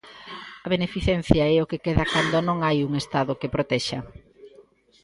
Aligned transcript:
A 0.65 0.67
beneficencia 0.75 1.43
é 1.55 1.57
o 1.59 1.69
que 1.71 1.81
queda 1.85 2.09
cando 2.13 2.37
non 2.47 2.57
hai 2.65 2.77
un 2.87 2.91
Estado 3.03 3.39
que 3.39 3.53
protexa. 3.55 3.99